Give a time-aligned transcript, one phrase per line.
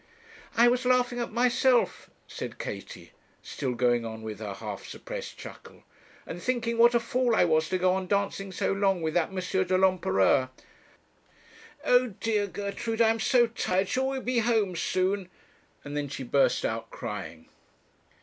[0.57, 3.11] 'I was laughing at myself,' said Katie,
[3.43, 5.83] still going on with her half suppressed chuckle,
[6.25, 9.29] 'and thinking what a fool I was to go on dancing so long with that
[9.29, 9.35] M.
[9.37, 10.49] de l'Empereur.
[11.85, 15.29] Oh dear, Gertrude, I am so tired: shall we be home soon?'
[15.83, 17.47] and then she burst out crying.